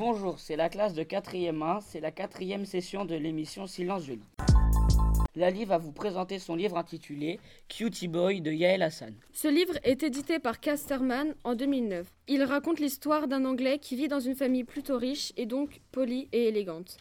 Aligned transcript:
Bonjour, 0.00 0.38
c'est 0.38 0.56
la 0.56 0.70
classe 0.70 0.94
de 0.94 1.02
4e 1.02 1.62
1, 1.62 1.82
c'est 1.82 2.00
la 2.00 2.10
quatrième 2.10 2.64
session 2.64 3.04
de 3.04 3.14
l'émission 3.14 3.66
Silence 3.66 4.06
Joli. 4.06 4.22
Lali 5.36 5.66
va 5.66 5.76
vous 5.76 5.92
présenter 5.92 6.38
son 6.38 6.54
livre 6.54 6.78
intitulé 6.78 7.38
Cutie 7.68 8.08
Boy 8.08 8.40
de 8.40 8.50
Yael 8.50 8.80
Hassan. 8.80 9.12
Ce 9.34 9.46
livre 9.46 9.74
est 9.84 10.02
édité 10.02 10.38
par 10.38 10.58
Casterman 10.58 11.34
en 11.44 11.54
2009. 11.54 12.06
Il 12.28 12.44
raconte 12.44 12.80
l'histoire 12.80 13.28
d'un 13.28 13.44
Anglais 13.44 13.78
qui 13.78 13.94
vit 13.94 14.08
dans 14.08 14.20
une 14.20 14.34
famille 14.34 14.64
plutôt 14.64 14.96
riche 14.96 15.34
et 15.36 15.44
donc 15.44 15.82
polie 15.92 16.30
et 16.32 16.48
élégante. 16.48 16.96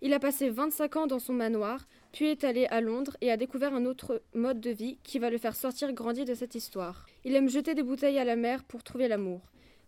Il 0.00 0.12
a 0.12 0.20
passé 0.20 0.48
25 0.48 0.94
ans 0.94 1.06
dans 1.08 1.18
son 1.18 1.32
manoir, 1.32 1.88
puis 2.12 2.26
est 2.26 2.44
allé 2.44 2.66
à 2.66 2.80
Londres 2.80 3.16
et 3.20 3.32
a 3.32 3.36
découvert 3.36 3.74
un 3.74 3.84
autre 3.84 4.22
mode 4.32 4.60
de 4.60 4.70
vie 4.70 4.98
qui 5.02 5.18
va 5.18 5.28
le 5.28 5.38
faire 5.38 5.56
sortir 5.56 5.92
grandi 5.92 6.24
de 6.24 6.34
cette 6.34 6.54
histoire. 6.54 7.06
Il 7.24 7.34
aime 7.34 7.48
jeter 7.48 7.74
des 7.74 7.82
bouteilles 7.82 8.20
à 8.20 8.24
la 8.24 8.36
mer 8.36 8.62
pour 8.62 8.84
trouver 8.84 9.08
l'amour. 9.08 9.40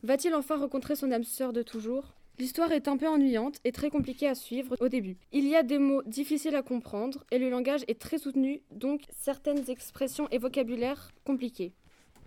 Va-t-il 0.02 0.34
enfin 0.34 0.56
rencontrer 0.56 0.96
son 0.96 1.12
âme 1.12 1.22
sœur 1.22 1.52
de 1.52 1.62
toujours? 1.62 2.15
L'histoire 2.38 2.72
est 2.72 2.86
un 2.86 2.98
peu 2.98 3.08
ennuyante 3.08 3.60
et 3.64 3.72
très 3.72 3.88
compliquée 3.88 4.28
à 4.28 4.34
suivre 4.34 4.76
au 4.80 4.88
début. 4.88 5.16
Il 5.32 5.48
y 5.48 5.56
a 5.56 5.62
des 5.62 5.78
mots 5.78 6.02
difficiles 6.02 6.54
à 6.54 6.62
comprendre 6.62 7.24
et 7.30 7.38
le 7.38 7.48
langage 7.48 7.82
est 7.88 7.98
très 7.98 8.18
soutenu, 8.18 8.60
donc 8.70 9.04
certaines 9.10 9.70
expressions 9.70 10.28
et 10.30 10.36
vocabulaires 10.36 11.12
compliqués. 11.24 11.72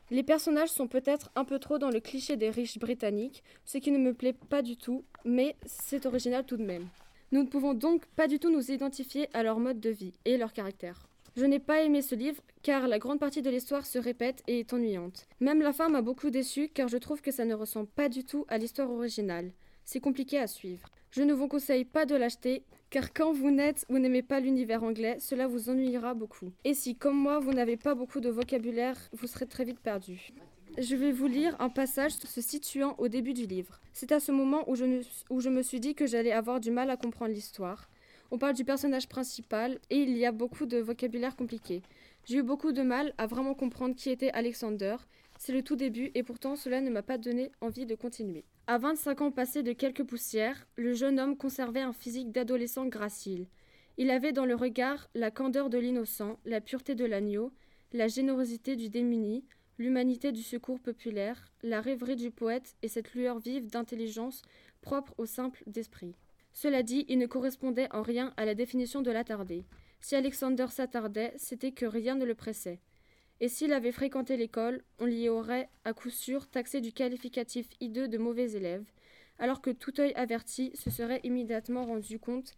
Les 0.09 0.23
personnages 0.23 0.69
sont 0.69 0.87
peut-être 0.87 1.29
un 1.35 1.45
peu 1.45 1.59
trop 1.59 1.77
dans 1.77 1.91
le 1.91 1.99
cliché 1.99 2.37
des 2.37 2.49
riches 2.49 2.79
britanniques, 2.79 3.43
ce 3.65 3.77
qui 3.77 3.91
ne 3.91 3.99
me 3.99 4.15
plaît 4.15 4.33
pas 4.33 4.63
du 4.63 4.77
tout, 4.77 5.05
mais 5.25 5.55
c'est 5.67 6.07
original 6.07 6.43
tout 6.43 6.57
de 6.57 6.65
même. 6.65 6.87
Nous 7.31 7.43
ne 7.43 7.47
pouvons 7.47 7.75
donc 7.75 8.07
pas 8.15 8.27
du 8.27 8.39
tout 8.39 8.49
nous 8.49 8.71
identifier 8.71 9.29
à 9.33 9.43
leur 9.43 9.59
mode 9.59 9.79
de 9.79 9.91
vie 9.91 10.13
et 10.25 10.37
leur 10.37 10.53
caractère. 10.53 11.07
Je 11.35 11.45
n'ai 11.45 11.59
pas 11.59 11.83
aimé 11.83 12.01
ce 12.01 12.15
livre 12.15 12.41
car 12.63 12.87
la 12.87 12.97
grande 12.97 13.19
partie 13.19 13.43
de 13.43 13.51
l'histoire 13.51 13.85
se 13.85 13.99
répète 13.99 14.41
et 14.47 14.61
est 14.61 14.73
ennuyante. 14.73 15.27
Même 15.39 15.61
la 15.61 15.71
fin 15.71 15.89
m'a 15.89 16.01
beaucoup 16.01 16.31
déçu 16.31 16.69
car 16.69 16.87
je 16.87 16.97
trouve 16.97 17.21
que 17.21 17.31
ça 17.31 17.45
ne 17.45 17.53
ressemble 17.53 17.87
pas 17.87 18.09
du 18.09 18.23
tout 18.23 18.45
à 18.47 18.57
l'histoire 18.57 18.89
originale 18.89 19.51
c'est 19.89 19.99
compliqué 19.99 20.37
à 20.37 20.45
suivre. 20.45 20.87
Je 21.09 21.23
ne 21.23 21.33
vous 21.33 21.47
conseille 21.47 21.83
pas 21.83 22.05
de 22.05 22.13
l'acheter, 22.13 22.61
car 22.91 23.11
quand 23.11 23.31
vous 23.33 23.49
n'êtes 23.49 23.87
ou 23.89 23.97
n'aimez 23.97 24.21
pas 24.21 24.39
l'univers 24.39 24.83
anglais, 24.83 25.17
cela 25.19 25.47
vous 25.47 25.71
ennuiera 25.71 26.13
beaucoup. 26.13 26.51
Et 26.63 26.75
si, 26.75 26.95
comme 26.95 27.17
moi, 27.17 27.39
vous 27.39 27.53
n'avez 27.53 27.75
pas 27.75 27.95
beaucoup 27.95 28.19
de 28.19 28.29
vocabulaire, 28.29 29.09
vous 29.13 29.25
serez 29.25 29.47
très 29.47 29.65
vite 29.65 29.79
perdu. 29.79 30.31
Je 30.77 30.95
vais 30.95 31.11
vous 31.11 31.25
lire 31.25 31.55
un 31.59 31.69
passage 31.69 32.11
se 32.11 32.39
situant 32.39 32.93
au 32.99 33.07
début 33.07 33.33
du 33.33 33.47
livre. 33.47 33.81
C'est 33.91 34.11
à 34.11 34.19
ce 34.19 34.31
moment 34.31 34.63
où 34.69 34.75
je, 34.75 35.01
où 35.31 35.41
je 35.41 35.49
me 35.49 35.63
suis 35.63 35.79
dit 35.79 35.95
que 35.95 36.05
j'allais 36.05 36.33
avoir 36.33 36.59
du 36.59 36.69
mal 36.69 36.91
à 36.91 36.95
comprendre 36.95 37.33
l'histoire. 37.33 37.89
On 38.29 38.37
parle 38.37 38.53
du 38.53 38.65
personnage 38.65 39.09
principal 39.09 39.79
et 39.89 39.97
il 39.97 40.15
y 40.15 40.27
a 40.27 40.31
beaucoup 40.31 40.67
de 40.67 40.77
vocabulaire 40.77 41.35
compliqué. 41.35 41.81
J'ai 42.25 42.37
eu 42.37 42.43
beaucoup 42.43 42.73
de 42.73 42.83
mal 42.83 43.15
à 43.17 43.25
vraiment 43.25 43.55
comprendre 43.55 43.95
qui 43.95 44.11
était 44.11 44.29
Alexander. 44.33 44.97
C'est 45.41 45.53
le 45.53 45.63
tout 45.63 45.77
début 45.77 46.11
et 46.15 46.21
pourtant 46.21 46.57
cela 46.57 46.81
ne 46.81 46.89
m'a 46.89 47.01
pas 47.01 47.17
donné 47.17 47.49
envie 47.61 47.85
de 47.85 47.95
continuer. 47.95 48.43
À 48.67 48.77
25 48.77 49.21
ans 49.21 49.31
passés 49.31 49.63
de 49.63 49.71
quelques 49.71 50.03
poussières, 50.03 50.67
le 50.75 50.93
jeune 50.93 51.17
homme 51.17 51.37
conservait 51.37 51.79
un 51.79 51.93
physique 51.93 52.33
d'adolescent 52.33 52.87
gracile. 52.87 53.47
Il 53.97 54.11
avait 54.11 54.33
dans 54.33 54.45
le 54.45 54.53
regard 54.53 55.09
la 55.15 55.31
candeur 55.31 55.69
de 55.69 55.77
l'innocent, 55.77 56.37
la 56.43 56.59
pureté 56.59 56.93
de 56.93 57.05
l'agneau, 57.05 57.53
la 57.93 58.09
générosité 58.09 58.75
du 58.75 58.89
démuni, 58.89 59.45
l'humanité 59.77 60.33
du 60.33 60.43
secours 60.43 60.81
populaire, 60.81 61.53
la 61.63 61.79
rêverie 61.79 62.17
du 62.17 62.31
poète 62.31 62.75
et 62.81 62.89
cette 62.89 63.13
lueur 63.13 63.39
vive 63.39 63.67
d'intelligence 63.67 64.41
propre 64.81 65.13
au 65.17 65.25
simple 65.25 65.63
d'esprit. 65.67 66.17
Cela 66.51 66.83
dit, 66.83 67.05
il 67.07 67.17
ne 67.17 67.27
correspondait 67.27 67.87
en 67.93 68.01
rien 68.01 68.33
à 68.35 68.43
la 68.43 68.55
définition 68.55 69.01
de 69.01 69.09
l'attardé. 69.09 69.63
Si 70.01 70.15
Alexander 70.15 70.67
s'attardait, 70.67 71.33
c'était 71.37 71.71
que 71.71 71.85
rien 71.85 72.15
ne 72.15 72.25
le 72.25 72.35
pressait 72.35 72.81
et 73.41 73.47
s'il 73.47 73.73
avait 73.73 73.91
fréquenté 73.91 74.37
l'école, 74.37 74.83
on 74.99 75.05
l'y 75.05 75.29
aurait 75.29 75.69
à 75.85 75.93
coup 75.93 76.09
sûr 76.09 76.47
taxé 76.47 76.81
du 76.81 76.91
qualificatif 76.91 77.67
hideux 77.79 78.07
de 78.07 78.17
mauvais 78.17 78.51
élève, 78.51 78.83
alors 79.37 79.61
que 79.61 79.69
tout 79.69 79.99
œil 79.99 80.13
averti 80.15 80.71
se 80.75 80.89
serait 80.89 81.21
immédiatement 81.23 81.85
rendu 81.85 82.19
compte 82.19 82.53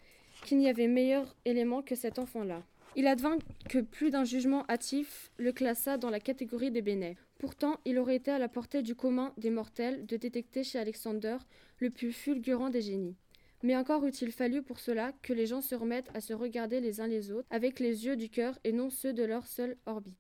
qu'il 0.46 0.58
n'y 0.58 0.70
avait 0.70 0.88
meilleur 0.88 1.36
élément 1.46 1.82
que 1.82 1.96
cet 1.96 2.20
enfant-là. 2.20 2.64
Il 2.96 3.08
advint 3.08 3.38
que 3.70 3.80
plus 3.80 4.12
d'un 4.12 4.26
jugement 4.26 4.66
hâtif 4.68 5.32
le 5.38 5.54
classa 5.54 5.98
dans 5.98 6.10
la 6.10 6.20
catégorie 6.20 6.72
des 6.72 6.82
bénets. 6.82 7.16
Pourtant, 7.40 7.80
il 7.86 7.98
aurait 7.98 8.18
été 8.18 8.32
à 8.32 8.40
la 8.40 8.50
portée 8.50 8.82
du 8.82 8.96
commun 8.96 9.34
des 9.38 9.50
mortels 9.50 10.06
de 10.06 10.18
détecter 10.18 10.64
chez 10.64 10.78
Alexander 10.78 11.38
le 11.80 11.90
plus 11.90 12.12
fulgurant 12.12 12.70
des 12.70 12.82
génies. 12.82 13.16
Mais 13.64 13.76
encore 13.78 14.04
eût-il 14.06 14.32
fallu 14.32 14.64
pour 14.64 14.80
cela 14.80 15.12
que 15.22 15.34
les 15.34 15.46
gens 15.46 15.62
se 15.62 15.76
remettent 15.76 16.10
à 16.16 16.22
se 16.22 16.34
regarder 16.34 16.80
les 16.80 17.00
uns 17.00 17.08
les 17.08 17.32
autres 17.32 17.48
avec 17.52 17.80
les 17.80 18.06
yeux 18.06 18.16
du 18.16 18.28
cœur 18.30 18.58
et 18.64 18.72
non 18.72 18.90
ceux 18.90 19.14
de 19.14 19.24
leur 19.24 19.46
seule 19.46 19.78
orbite. 19.86 20.18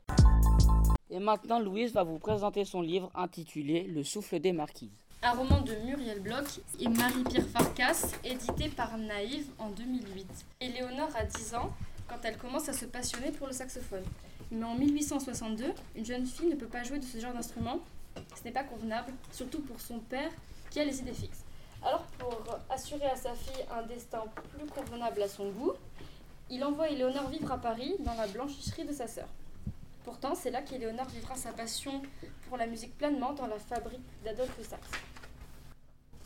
Et 1.09 1.19
maintenant, 1.19 1.59
Louise 1.59 1.91
va 1.91 2.03
vous 2.03 2.19
présenter 2.19 2.66
son 2.66 2.81
livre 2.81 3.12
intitulé 3.16 3.84
Le 3.84 4.03
souffle 4.03 4.40
des 4.40 4.53
marquises. 4.53 5.06
Un 5.24 5.31
roman 5.31 5.62
de 5.62 5.74
Muriel 5.85 6.19
Bloch 6.19 6.59
et 6.80 6.88
Marie-Pierre 6.88 7.47
Farkas, 7.47 8.12
édité 8.24 8.69
par 8.69 8.97
Naïve 8.97 9.47
en 9.57 9.69
2008. 9.69 10.28
Éléonore 10.62 11.16
a 11.16 11.25
10 11.25 11.56
ans 11.56 11.72
quand 12.07 12.24
elle 12.24 12.38
commence 12.38 12.69
à 12.69 12.74
se 12.74 12.85
passionner 12.85 13.31
pour 13.31 13.47
le 13.47 13.53
saxophone. 13.53 14.03
Mais 14.51 14.63
en 14.63 14.75
1862, 14.75 15.66
une 15.96 16.06
jeune 16.06 16.25
fille 16.25 16.47
ne 16.47 16.56
peut 16.56 16.68
pas 16.68 16.84
jouer 16.84 17.00
de 17.00 17.06
ce 17.06 17.18
genre 17.19 17.34
d'instrument. 17.34 17.80
Ce 18.35 18.44
n'est 18.44 18.51
pas 18.51 18.63
convenable, 18.63 19.13
surtout 19.31 19.62
pour 19.62 19.80
son 19.80 20.00
père 20.00 20.31
qui 20.69 20.80
a 20.80 20.85
les 20.85 21.00
idées 21.00 21.13
fixes. 21.13 21.41
Alors 21.84 22.03
pour 22.19 22.59
assurer 22.69 23.08
à 23.08 23.16
sa 23.16 23.34
fille 23.34 23.66
un 23.72 23.81
destin 23.84 24.24
plus 24.56 24.68
convenable 24.68 25.22
à 25.24 25.28
son 25.28 25.50
goût, 25.50 25.74
il 26.50 26.64
envoie 26.64 26.90
Éléonore 26.90 27.30
vivre 27.30 27.52
à 27.52 27.58
Paris 27.58 27.96
dans 28.00 28.14
la 28.14 28.28
blanchisserie 28.28 28.86
de 28.86 28.94
sa 28.94 29.08
sœur. 29.08 29.28
Pourtant, 30.03 30.36
c'est 30.36 30.52
là 30.52 30.62
qu'Éléonore 30.62 31.08
vivra 31.09 31.36
sa 31.36 31.52
passion 31.52 32.02
pour 32.47 32.58
la 32.58 32.68
musique 32.68 32.97
pleinement 32.97 33.34
dans 33.34 33.47
la 33.47 33.58
fabrique 33.58 34.02
d'Adolphe 34.24 34.62
Sax. 34.68 34.81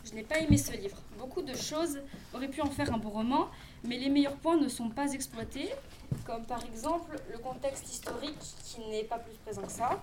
Je 0.06 0.14
n'ai 0.14 0.24
pas 0.24 0.40
aimé 0.40 0.58
ce 0.58 0.72
livre. 0.72 0.98
Beaucoup 1.18 1.42
de 1.42 1.56
choses 1.56 2.00
auraient 2.34 2.48
pu 2.48 2.62
en 2.62 2.70
faire 2.70 2.94
un 2.94 2.98
bon 2.98 3.10
roman, 3.10 3.48
mais 3.84 3.98
les 3.98 4.10
meilleurs 4.10 4.36
points 4.36 4.56
ne 4.56 4.68
sont 4.68 4.90
pas 4.90 5.14
exploités, 5.14 5.70
comme 6.26 6.46
par 6.46 6.64
exemple 6.64 7.20
le 7.32 7.38
contexte 7.40 7.92
historique 7.92 8.40
qui 8.64 8.82
n'est 8.90 9.04
pas 9.04 9.18
plus 9.18 9.36
présent 9.38 9.64
que 9.64 9.72
ça. 9.72 10.02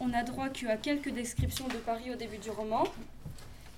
On 0.00 0.08
n'a 0.08 0.22
droit 0.22 0.48
qu'à 0.50 0.76
quelques 0.76 1.10
descriptions 1.10 1.66
de 1.68 1.76
Paris 1.76 2.10
au 2.12 2.16
début 2.16 2.38
du 2.38 2.50
roman. 2.50 2.84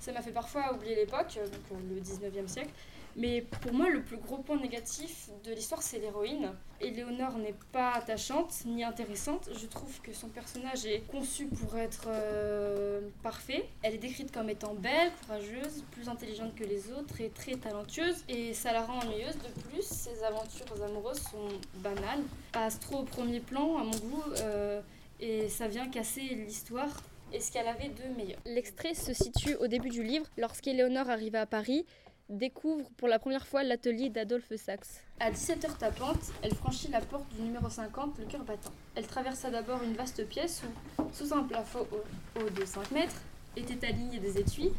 Ça 0.01 0.11
m'a 0.11 0.21
fait 0.21 0.31
parfois 0.31 0.73
oublier 0.73 0.95
l'époque, 0.95 1.39
donc 1.69 1.79
le 1.89 2.01
19e 2.01 2.47
siècle, 2.47 2.71
mais 3.15 3.41
pour 3.41 3.73
moi, 3.73 3.89
le 3.89 4.01
plus 4.01 4.17
gros 4.17 4.37
point 4.37 4.57
négatif 4.57 5.29
de 5.43 5.51
l'histoire, 5.53 5.81
c'est 5.81 5.99
l'héroïne. 5.99 6.51
Éléonore 6.79 7.37
n'est 7.37 7.55
pas 7.71 7.91
attachante 7.91 8.53
ni 8.65 8.83
intéressante. 8.83 9.49
Je 9.53 9.65
trouve 9.67 10.01
que 10.01 10.13
son 10.13 10.29
personnage 10.29 10.85
est 10.85 11.01
conçu 11.11 11.47
pour 11.47 11.77
être 11.77 12.05
euh, 12.07 13.01
parfait. 13.21 13.67
Elle 13.83 13.95
est 13.95 13.99
décrite 13.99 14.31
comme 14.31 14.49
étant 14.49 14.73
belle, 14.73 15.11
courageuse, 15.21 15.83
plus 15.91 16.07
intelligente 16.07 16.55
que 16.55 16.63
les 16.63 16.91
autres 16.91 17.19
et 17.19 17.29
très 17.29 17.55
talentueuse. 17.55 18.23
Et 18.29 18.53
ça 18.53 18.71
la 18.71 18.83
rend 18.83 18.99
ennuyeuse. 18.99 19.35
De 19.35 19.61
plus, 19.69 19.83
ses 19.83 20.23
aventures 20.23 20.65
amoureuses 20.83 21.19
sont 21.19 21.49
banales, 21.75 22.23
passent 22.53 22.79
trop 22.79 22.99
au 22.99 23.03
premier 23.03 23.41
plan 23.41 23.77
à 23.77 23.83
mon 23.83 23.91
goût. 23.91 24.23
Euh, 24.39 24.81
et 25.19 25.49
ça 25.49 25.67
vient 25.67 25.87
casser 25.87 26.21
l'histoire 26.21 26.89
et 27.33 27.39
ce 27.39 27.51
qu'elle 27.51 27.67
avait 27.67 27.89
de 27.89 28.15
meilleur. 28.15 28.39
L'extrait 28.45 28.93
se 28.93 29.13
situe 29.13 29.55
au 29.55 29.67
début 29.67 29.89
du 29.89 30.03
livre, 30.03 30.25
lorsqu'Éléonore 30.37 31.09
arrive 31.09 31.35
à 31.35 31.45
Paris 31.45 31.85
découvre 32.31 32.89
pour 32.97 33.07
la 33.07 33.19
première 33.19 33.45
fois 33.45 33.63
l'atelier 33.63 34.09
d'Adolphe 34.09 34.55
Sax. 34.55 35.01
À 35.19 35.31
17h 35.31 35.77
tapante, 35.77 36.31
elle 36.41 36.55
franchit 36.55 36.89
la 36.89 37.01
porte 37.01 37.27
du 37.35 37.41
numéro 37.41 37.69
50, 37.69 38.17
le 38.19 38.25
cœur 38.25 38.43
battant. 38.43 38.71
Elle 38.95 39.05
traversa 39.05 39.49
d'abord 39.49 39.83
une 39.83 39.93
vaste 39.93 40.25
pièce 40.27 40.63
où, 40.97 41.03
sous 41.13 41.33
un 41.33 41.43
plafond 41.43 41.85
haut, 41.91 42.49
de 42.49 42.65
5 42.65 42.91
mètres, 42.91 43.21
étaient 43.57 43.85
alignés 43.85 44.19
des 44.19 44.39
étuis, 44.39 44.69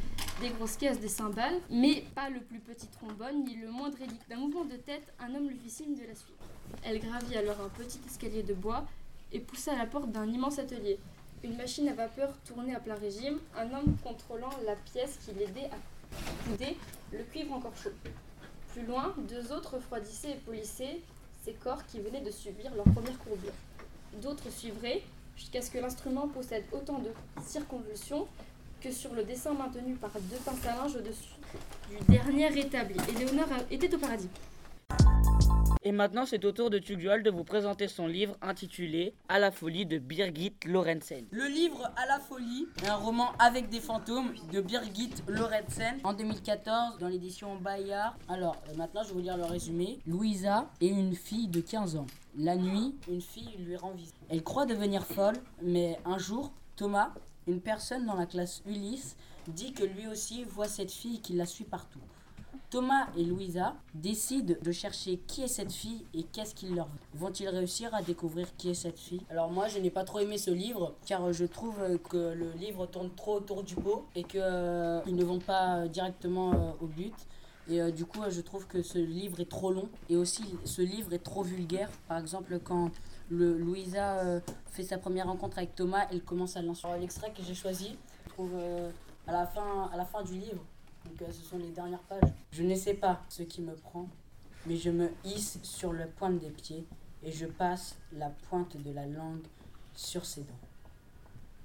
des 0.41 0.49
grosses 0.49 0.77
caisses, 0.77 0.99
des 0.99 1.09
cymbales, 1.09 1.61
mais 1.71 2.05
pas 2.15 2.31
le 2.31 2.41
plus 2.41 2.59
petit 2.59 2.87
trombone 2.87 3.45
ni 3.45 3.57
le 3.57 3.71
moindre 3.71 3.99
relique. 3.99 4.27
D'un 4.29 4.37
mouvement 4.37 4.65
de 4.65 4.77
tête, 4.77 5.12
un 5.21 5.35
homme 5.35 5.49
lui 5.49 5.59
fit 5.59 5.71
signe 5.71 5.95
de 5.95 6.07
la 6.07 6.15
suivre. 6.15 6.39
Elle 6.83 6.99
gravit 6.99 7.37
alors 7.37 7.61
un 7.61 7.69
petit 7.69 8.01
escalier 8.07 8.43
de 8.43 8.55
bois 8.55 8.87
et 9.31 9.41
poussa 9.41 9.77
la 9.77 9.87
porte 9.87 10.11
d'un 10.11 10.27
immense 10.27 10.59
atelier. 10.59 10.99
Une 11.45 11.57
machine 11.57 11.89
à 11.89 11.95
vapeur 11.95 12.33
tournait 12.47 12.75
à 12.75 12.79
plein 12.79 12.95
régime, 12.95 13.41
un 13.57 13.65
homme 13.75 13.97
contrôlant 14.05 14.50
la 14.65 14.77
pièce 14.77 15.19
qui 15.25 15.33
l'aidait 15.33 15.71
à 15.73 16.49
couder 16.49 16.77
le 17.12 17.25
cuivre 17.25 17.53
encore 17.53 17.77
chaud. 17.77 17.91
Plus 18.73 18.87
loin, 18.87 19.12
deux 19.29 19.50
autres 19.50 19.75
refroidissaient 19.75 20.31
et 20.31 20.37
polissaient 20.37 21.00
ces 21.44 21.53
corps 21.55 21.85
qui 21.87 21.99
venaient 21.99 22.21
de 22.21 22.31
subir 22.31 22.73
leur 22.77 22.85
première 22.85 23.19
courbure. 23.19 23.53
D'autres 24.23 24.50
suivraient 24.50 25.03
jusqu'à 25.37 25.62
ce 25.62 25.71
que 25.73 25.79
l'instrument 25.79 26.29
possède 26.29 26.65
autant 26.71 27.00
de 27.00 27.11
circonvolutions 27.45 28.29
que 28.81 28.93
sur 28.93 29.12
le 29.12 29.25
dessin 29.25 29.53
maintenu 29.53 29.95
par 29.95 30.12
deux 30.12 30.37
pinces 30.45 30.65
à 30.67 30.77
linge 30.77 30.95
au-dessus 30.95 31.35
du 31.91 31.97
dernier 32.12 32.56
établi. 32.56 32.97
Et 33.09 33.19
Léonard 33.19 33.49
était 33.69 33.93
au 33.93 33.99
paradis. 33.99 34.29
Et 35.84 35.90
maintenant, 35.90 36.26
c'est 36.26 36.44
au 36.44 36.52
tour 36.52 36.70
de 36.70 36.79
Tugdual 36.79 37.25
de 37.25 37.31
vous 37.31 37.43
présenter 37.43 37.88
son 37.88 38.06
livre 38.06 38.37
intitulé 38.40 39.14
À 39.29 39.40
la 39.40 39.50
folie 39.50 39.84
de 39.84 39.99
Birgit 39.99 40.55
Lorentzen. 40.64 41.26
Le 41.32 41.49
livre 41.49 41.90
À 41.96 42.06
la 42.06 42.20
folie 42.20 42.69
est 42.84 42.88
un 42.88 42.94
roman 42.94 43.32
avec 43.40 43.69
des 43.69 43.81
fantômes 43.81 44.32
de 44.52 44.61
Birgit 44.61 45.11
Lorentzen 45.26 45.99
en 46.05 46.12
2014 46.12 46.99
dans 47.00 47.08
l'édition 47.08 47.56
Bayard. 47.56 48.17
Alors, 48.29 48.62
euh, 48.69 48.76
maintenant, 48.76 49.02
je 49.02 49.08
vais 49.08 49.14
vous 49.14 49.20
lire 49.20 49.37
le 49.37 49.44
résumé. 49.44 49.99
Louisa 50.06 50.70
est 50.81 50.87
une 50.87 51.17
fille 51.17 51.49
de 51.49 51.61
15 51.61 51.96
ans. 51.96 52.06
La 52.38 52.55
nuit, 52.55 52.94
une 53.11 53.20
fille 53.20 53.56
lui 53.58 53.75
rend 53.75 53.90
visite. 53.90 54.14
Elle 54.31 54.44
croit 54.44 54.67
devenir 54.67 55.05
folle, 55.05 55.37
mais 55.62 55.99
un 56.05 56.19
jour, 56.19 56.52
Thomas, 56.76 57.11
Une 57.49 57.61
personne 57.61 58.06
dans 58.06 58.14
la 58.14 58.26
classe 58.26 58.62
Ulysse 58.67 59.17
dit 59.49 59.73
que 59.73 59.82
lui 59.82 60.06
aussi 60.06 60.44
voit 60.44 60.69
cette 60.69 60.93
fille 60.93 61.20
qui 61.20 61.32
la 61.32 61.44
suit 61.44 61.64
partout. 61.64 61.99
Thomas 62.73 63.09
et 63.19 63.25
Louisa 63.25 63.75
décident 63.93 64.55
de 64.63 64.73
chercher 64.73 65.19
qui 65.27 65.43
est 65.43 65.49
cette 65.49 65.71
fille 65.71 66.07
et 66.15 66.23
qu'est-ce 66.23 66.55
qu'il 66.55 66.75
leur 66.75 66.87
veut. 66.87 66.99
Vont-ils 67.13 67.51
réussir 67.51 67.95
à 67.95 68.01
découvrir 68.01 68.49
qui 68.57 68.71
est 68.71 68.75
cette 68.75 68.99
fille? 68.99 69.21
Alors 69.29 69.51
moi 69.51 69.69
je 69.69 69.79
n'ai 69.79 69.91
pas 69.91 70.05
trop 70.05 70.21
aimé 70.21 70.39
ce 70.39 70.51
livre 70.51 70.95
car 71.05 71.35
je 71.35 71.45
trouve 71.45 71.77
que 72.09 72.33
le 72.33 72.51
livre 72.53 72.87
tourne 72.87 73.11
trop 73.15 73.35
autour 73.35 73.63
du 73.63 73.75
pot 73.75 74.07
et 74.17 74.25
qu'ils 74.25 74.41
euh, 74.43 75.05
ne 75.05 75.23
vont 75.23 75.39
pas 75.39 75.87
directement 75.87 76.55
euh, 76.55 76.71
au 76.81 76.87
but. 76.87 77.15
Et 77.69 77.79
euh, 77.79 77.91
du 77.91 78.07
coup, 78.07 78.21
je 78.31 78.41
trouve 78.41 78.67
que 78.67 78.81
ce 78.81 78.97
livre 78.97 79.39
est 79.41 79.51
trop 79.51 79.71
long 79.71 79.91
et 80.09 80.17
aussi 80.17 80.43
ce 80.65 80.81
livre 80.81 81.13
est 81.13 81.23
trop 81.23 81.43
vulgaire. 81.43 81.91
Par 82.09 82.17
exemple, 82.17 82.59
quand 82.59 82.91
Louisa 83.31 84.41
fait 84.71 84.83
sa 84.83 84.97
première 84.97 85.27
rencontre 85.27 85.59
avec 85.59 85.75
Thomas, 85.75 86.07
elle 86.11 86.23
commence 86.23 86.57
à 86.57 86.63
lancer 86.63 86.87
l'extrait 86.99 87.33
que 87.37 87.43
j'ai 87.43 87.55
choisi. 87.55 87.99
Je 88.25 88.31
trouve 88.31 88.53
à, 89.27 89.33
la 89.33 89.47
fin, 89.47 89.91
à 89.93 89.97
la 89.99 90.07
fin 90.07 90.23
du 90.23 90.33
livre, 90.35 90.65
donc 91.06 91.28
ce 91.31 91.43
sont 91.43 91.58
les 91.58 91.70
dernières 91.70 92.02
pages. 92.02 92.31
Je 92.52 92.62
ne 92.62 92.75
sais 92.75 92.94
pas 92.94 93.20
ce 93.28 93.43
qui 93.43 93.60
me 93.62 93.75
prend, 93.75 94.08
mais 94.66 94.76
je 94.76 94.90
me 94.90 95.10
hisse 95.25 95.58
sur 95.62 95.93
la 95.93 96.06
pointe 96.06 96.38
des 96.38 96.50
pieds 96.50 96.84
et 97.25 97.32
je 97.32 97.46
passe 97.46 97.96
la 98.12 98.31
pointe 98.49 98.76
de 98.76 98.93
la 98.93 99.06
langue 99.06 99.43
sur 99.94 100.25
ses 100.25 100.43
dents. 100.43 100.60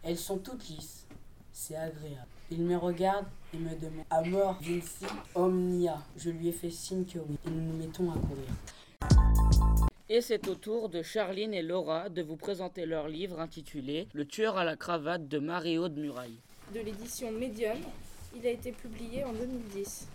Elles 0.03 0.17
sont 0.17 0.37
toutes 0.37 0.67
lisses, 0.69 1.05
c'est 1.51 1.75
agréable. 1.75 2.27
Il 2.49 2.61
me 2.61 2.77
regarde 2.77 3.25
et 3.53 3.57
me 3.57 3.75
demande 3.75 4.05
À 4.09 4.21
mort, 4.21 4.57
Vinci, 4.61 5.05
Omnia. 5.35 6.01
Je 6.15 6.29
lui 6.29 6.47
ai 6.47 6.51
fait 6.53 6.69
signe 6.69 7.03
que 7.03 7.19
oui, 7.19 7.37
et 7.45 7.49
nous 7.49 7.73
nous 7.73 7.77
mettons 7.77 8.09
à 8.11 8.13
courir. 8.13 8.47
Et 10.09 10.21
c'est 10.21 10.47
au 10.47 10.55
tour 10.55 10.87
de 10.87 11.01
Charline 11.01 11.53
et 11.53 11.61
Laura 11.61 12.07
de 12.07 12.21
vous 12.21 12.37
présenter 12.37 12.85
leur 12.85 13.09
livre 13.09 13.41
intitulé 13.41 14.07
Le 14.13 14.25
tueur 14.25 14.55
à 14.57 14.63
la 14.63 14.77
cravate 14.77 15.27
de 15.27 15.39
Mario 15.39 15.89
de 15.89 15.99
Muraille. 15.99 16.39
De 16.73 16.79
l'édition 16.79 17.29
Medium, 17.31 17.77
il 18.37 18.47
a 18.47 18.51
été 18.51 18.71
publié 18.71 19.23
en 19.23 19.33
2010. 19.33 20.07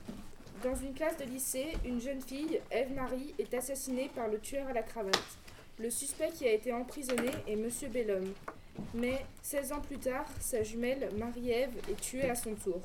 Dans 0.63 0.75
une 0.77 0.95
classe 0.95 1.17
de 1.19 1.25
lycée, 1.25 1.73
une 1.85 2.01
jeune 2.01 2.21
fille, 2.21 2.61
Eve-Marie, 2.71 3.35
est 3.39 3.53
assassinée 3.53 4.11
par 4.15 4.29
le 4.29 4.39
tueur 4.39 4.69
à 4.69 4.73
la 4.73 4.83
cravate. 4.83 5.39
Le 5.79 5.91
suspect 5.91 6.31
qui 6.31 6.47
a 6.47 6.53
été 6.53 6.73
emprisonné 6.73 7.31
est 7.49 7.57
Monsieur 7.57 7.89
Bellhomme. 7.89 8.33
Mais 8.95 9.25
16 9.43 9.73
ans 9.73 9.81
plus 9.81 9.99
tard, 9.99 10.27
sa 10.41 10.63
jumelle, 10.63 11.09
Marie-Ève, 11.17 11.75
est 11.91 12.01
tuée 12.01 12.31
à 12.31 12.35
son 12.35 12.55
tour. 12.55 12.81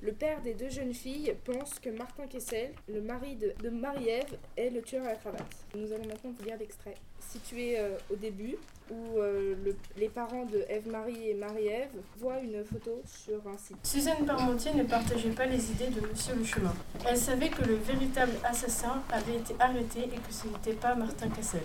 Le 0.00 0.12
père 0.12 0.40
des 0.42 0.54
deux 0.54 0.68
jeunes 0.68 0.94
filles 0.94 1.34
pense 1.44 1.80
que 1.80 1.90
Martin 1.90 2.28
Kessel, 2.28 2.70
le 2.88 3.00
mari 3.00 3.36
de, 3.36 3.68
Marie-Ève, 3.68 4.38
est 4.56 4.70
le 4.70 4.80
tueur 4.80 5.04
à 5.04 5.08
la 5.08 5.14
cravate. 5.16 5.56
Nous 5.74 5.92
allons 5.92 6.06
maintenant 6.06 6.30
vous 6.38 6.44
lire 6.44 6.56
l'extrait. 6.56 6.94
Situé 7.18 7.80
euh, 7.80 7.96
au 8.08 8.14
début, 8.14 8.54
où 8.92 9.18
euh, 9.18 9.56
les 9.96 10.08
parents 10.08 10.44
de 10.44 10.64
Ève-Marie 10.68 11.30
et 11.30 11.34
Marie-Ève 11.34 11.90
voient 12.16 12.38
une 12.38 12.64
photo 12.64 13.02
sur 13.06 13.44
un 13.48 13.58
site. 13.58 13.76
Suzanne 13.82 14.24
Parmentier 14.24 14.72
ne 14.72 14.84
partageait 14.84 15.30
pas 15.30 15.46
les 15.46 15.72
idées 15.72 15.88
de 15.88 16.00
Monsieur 16.06 16.36
le 16.36 16.44
Chemin. 16.44 16.74
Elle 17.04 17.16
savait 17.16 17.48
que 17.48 17.64
le 17.64 17.74
véritable 17.74 18.32
assassin 18.44 19.02
avait 19.10 19.36
été 19.36 19.54
arrêté 19.58 20.04
et 20.04 20.16
que 20.16 20.32
ce 20.32 20.46
n'était 20.46 20.78
pas 20.78 20.94
Martin 20.94 21.28
Kessel. 21.28 21.60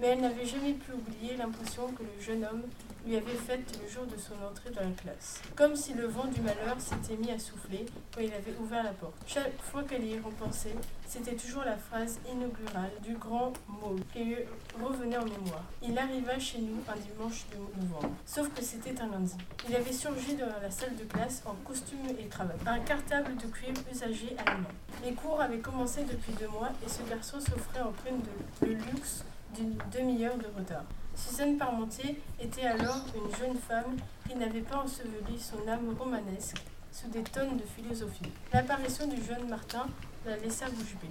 Mais 0.00 0.08
elle 0.08 0.20
n'avait 0.20 0.46
jamais 0.46 0.74
pu 0.74 0.92
oublier 0.92 1.36
l'impression 1.36 1.88
que 1.92 2.02
le 2.02 2.22
jeune 2.22 2.44
homme 2.44 2.62
lui 3.06 3.16
avait 3.16 3.34
faite 3.34 3.78
le 3.82 3.88
jour 3.88 4.04
de 4.06 4.16
son 4.16 4.34
entrée 4.48 4.70
dans 4.70 4.82
la 4.82 4.94
classe. 4.94 5.40
Comme 5.56 5.74
si 5.74 5.94
le 5.94 6.06
vent 6.06 6.26
du 6.26 6.40
malheur 6.40 6.76
s'était 6.78 7.16
mis 7.16 7.30
à 7.30 7.38
souffler 7.38 7.86
quand 8.14 8.20
il 8.20 8.32
avait 8.32 8.54
ouvert 8.60 8.84
la 8.84 8.92
porte. 8.92 9.14
Chaque 9.26 9.60
fois 9.62 9.82
qu'elle 9.82 10.04
y 10.04 10.18
repensait, 10.18 10.74
c'était 11.06 11.34
toujours 11.34 11.64
la 11.64 11.76
phrase 11.76 12.20
inaugurale 12.30 12.92
du 13.02 13.14
grand 13.14 13.52
mot 13.66 13.96
qui 14.12 14.24
lui 14.24 14.36
revenait 14.80 15.16
en 15.16 15.24
mémoire. 15.24 15.64
Il 15.82 15.98
arriva 15.98 16.38
chez 16.38 16.58
nous 16.58 16.76
un 16.88 16.96
dimanche 16.96 17.46
de 17.50 17.82
novembre. 17.82 18.14
Sauf 18.26 18.52
que 18.54 18.62
c'était 18.62 19.00
un 19.00 19.08
lundi. 19.08 19.36
Il 19.68 19.74
avait 19.74 19.92
surgi 19.92 20.36
dans 20.36 20.46
la 20.60 20.70
salle 20.70 20.94
de 20.96 21.04
classe 21.04 21.42
en 21.46 21.54
costume 21.64 22.06
et 22.18 22.26
cravate. 22.26 22.60
Un 22.66 22.80
cartable 22.80 23.36
de 23.36 23.46
cuivre 23.46 23.80
usagé 23.90 24.36
à 24.38 24.44
la 24.44 24.58
main. 24.58 24.68
Les 25.02 25.12
cours 25.12 25.40
avaient 25.40 25.58
commencé 25.58 26.04
depuis 26.04 26.32
deux 26.32 26.48
mois 26.48 26.70
et 26.84 26.88
ce 26.88 27.02
garçon 27.08 27.40
s'offrait 27.40 27.80
en 27.80 27.92
prime 27.92 28.20
de 28.20 28.66
le 28.66 28.74
luxe 28.74 29.24
d'une 29.54 29.76
demi-heure 29.92 30.36
de 30.36 30.46
retard. 30.58 30.84
Suzanne 31.14 31.56
Parmentier 31.56 32.20
était 32.40 32.66
alors 32.66 33.04
une 33.14 33.34
jeune 33.36 33.56
femme 33.56 33.96
qui 34.28 34.36
n'avait 34.36 34.60
pas 34.60 34.78
enseveli 34.78 35.38
son 35.38 35.66
âme 35.68 35.94
romanesque 35.98 36.62
sous 36.92 37.08
des 37.08 37.22
tonnes 37.22 37.56
de 37.56 37.64
philosophie. 37.64 38.32
L'apparition 38.52 39.06
du 39.06 39.22
jeune 39.22 39.48
Martin 39.48 39.86
la 40.26 40.36
laissa 40.36 40.66
bouche 40.66 40.96
bée. 41.00 41.08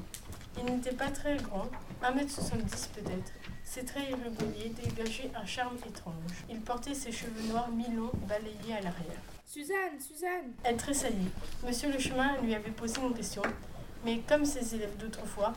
Il 0.58 0.66
n'était 0.66 0.94
pas 0.94 1.10
très 1.10 1.38
grand, 1.38 1.68
1m70 2.04 2.90
peut-être. 2.94 3.32
Ses 3.64 3.84
traits 3.84 4.10
irréguliers 4.10 4.70
dégageaient 4.70 5.32
un 5.36 5.46
charme 5.46 5.78
étrange. 5.88 6.14
Il 6.50 6.62
portait 6.62 6.94
ses 6.94 7.12
cheveux 7.12 7.48
noirs 7.50 7.70
mi-longs 7.70 8.12
balayés 8.28 8.74
à 8.74 8.82
l'arrière. 8.82 9.22
Suzanne, 9.46 10.00
Suzanne 10.00 10.54
Elle 10.64 10.78
tressaillit. 10.78 11.30
Monsieur 11.66 11.92
le 11.92 12.00
chemin 12.00 12.38
lui 12.42 12.54
avait 12.56 12.72
posé 12.72 13.00
une 13.02 13.14
question, 13.14 13.42
mais 14.06 14.20
comme 14.28 14.46
ses 14.46 14.76
élèves 14.76 14.98
d'autrefois, 14.98 15.54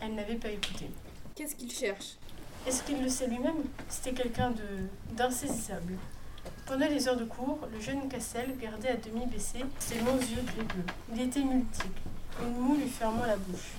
elle 0.00 0.14
n'avait 0.14 0.36
pas 0.36 0.50
écouté. 0.50 0.90
Qu'est-ce 1.34 1.56
qu'il 1.56 1.70
cherche? 1.70 2.16
Est-ce 2.66 2.82
qu'il 2.82 3.02
le 3.02 3.08
sait 3.08 3.26
lui-même 3.26 3.62
C'était 3.88 4.12
quelqu'un 4.12 4.50
de 4.50 5.16
d'insaisissable. 5.16 5.94
Pendant 6.66 6.86
les 6.86 7.08
heures 7.08 7.16
de 7.16 7.24
cours, 7.24 7.58
le 7.72 7.80
jeune 7.80 8.08
Cassel 8.08 8.56
gardait 8.60 8.88
à 8.88 8.96
demi 8.96 9.26
baissés 9.26 9.64
ses 9.78 9.98
longs 9.98 10.18
yeux 10.18 10.42
gris-bleus. 10.46 10.84
Il 11.14 11.20
était 11.20 11.42
multiple, 11.42 12.00
une 12.42 12.58
moue 12.58 12.76
lui 12.76 12.88
fermant 12.88 13.26
la 13.26 13.36
bouche. 13.36 13.74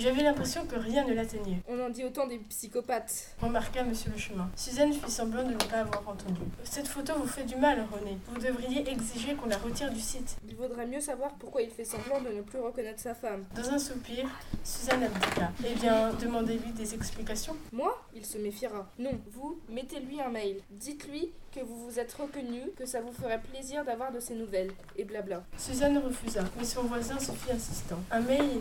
J'avais 0.00 0.22
l'impression 0.22 0.64
que 0.64 0.76
rien 0.76 1.06
ne 1.06 1.12
l'atteignait. 1.12 1.58
On 1.68 1.78
en 1.78 1.90
dit 1.90 2.06
autant 2.06 2.26
des 2.26 2.38
psychopathes. 2.38 3.36
Remarqua 3.42 3.82
Monsieur 3.82 4.10
le 4.10 4.16
Chemin. 4.16 4.48
Suzanne 4.56 4.94
fit 4.94 5.10
semblant 5.10 5.42
de 5.42 5.50
ne 5.50 5.58
pas 5.58 5.80
avoir 5.80 6.08
entendu. 6.08 6.40
Cette 6.64 6.88
photo 6.88 7.12
vous 7.18 7.26
fait 7.26 7.44
du 7.44 7.56
mal, 7.56 7.84
René. 7.92 8.16
Vous 8.28 8.40
devriez 8.40 8.90
exiger 8.90 9.34
qu'on 9.34 9.48
la 9.48 9.58
retire 9.58 9.92
du 9.92 10.00
site. 10.00 10.38
Il 10.48 10.56
vaudrait 10.56 10.86
mieux 10.86 11.02
savoir 11.02 11.34
pourquoi 11.34 11.60
il 11.60 11.68
fait 11.68 11.84
semblant 11.84 12.18
de 12.22 12.34
ne 12.34 12.40
plus 12.40 12.60
reconnaître 12.60 12.98
sa 12.98 13.14
femme. 13.14 13.44
Dans 13.54 13.68
un 13.68 13.78
soupir, 13.78 14.26
Suzanne 14.64 15.02
abdiqua. 15.02 15.50
Eh 15.66 15.74
bien, 15.74 16.14
demandez-lui 16.14 16.72
des 16.72 16.94
explications. 16.94 17.54
Moi 17.70 17.94
Il 18.14 18.24
se 18.24 18.38
méfiera. 18.38 18.88
Non, 18.98 19.12
vous, 19.32 19.60
mettez-lui 19.68 20.18
un 20.22 20.30
mail. 20.30 20.62
Dites-lui 20.70 21.30
que 21.52 21.60
vous 21.60 21.90
vous 21.90 21.98
êtes 21.98 22.12
reconnu, 22.14 22.62
que 22.78 22.86
ça 22.86 23.00
vous 23.00 23.12
ferait 23.12 23.40
plaisir 23.40 23.84
d'avoir 23.84 24.12
de 24.12 24.20
ses 24.20 24.34
nouvelles, 24.34 24.70
et 24.96 25.04
blabla. 25.04 25.42
Suzanne 25.58 25.98
refusa, 25.98 26.44
mais 26.56 26.64
son 26.64 26.84
voisin 26.84 27.18
se 27.18 27.32
fit 27.32 27.52
insistant. 27.52 27.98
Un 28.10 28.20
mail, 28.20 28.60